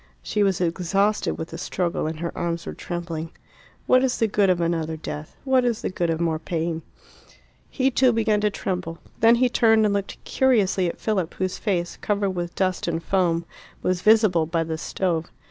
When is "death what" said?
4.97-5.63